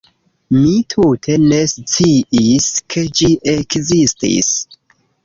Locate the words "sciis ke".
1.73-3.05